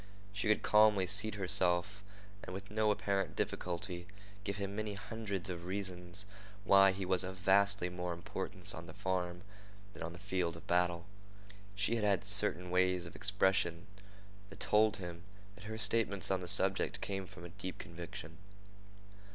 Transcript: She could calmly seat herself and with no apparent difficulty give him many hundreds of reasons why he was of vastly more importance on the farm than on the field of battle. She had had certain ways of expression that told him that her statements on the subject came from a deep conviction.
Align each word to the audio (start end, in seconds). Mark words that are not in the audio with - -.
She 0.33 0.47
could 0.47 0.63
calmly 0.63 1.05
seat 1.05 1.35
herself 1.35 2.03
and 2.43 2.55
with 2.55 2.71
no 2.71 2.89
apparent 2.89 3.35
difficulty 3.35 4.07
give 4.43 4.57
him 4.57 4.75
many 4.75 4.95
hundreds 4.95 5.47
of 5.47 5.65
reasons 5.65 6.25
why 6.63 6.91
he 6.91 7.05
was 7.05 7.23
of 7.23 7.37
vastly 7.37 7.87
more 7.87 8.11
importance 8.11 8.73
on 8.73 8.87
the 8.87 8.95
farm 8.95 9.43
than 9.93 10.01
on 10.01 10.11
the 10.13 10.17
field 10.17 10.55
of 10.57 10.65
battle. 10.65 11.05
She 11.75 11.97
had 11.97 12.03
had 12.03 12.25
certain 12.25 12.71
ways 12.71 13.05
of 13.05 13.15
expression 13.15 13.85
that 14.49 14.59
told 14.59 14.97
him 14.97 15.21
that 15.53 15.65
her 15.65 15.77
statements 15.77 16.31
on 16.31 16.39
the 16.41 16.47
subject 16.47 16.99
came 16.99 17.27
from 17.27 17.45
a 17.45 17.49
deep 17.49 17.77
conviction. 17.77 18.39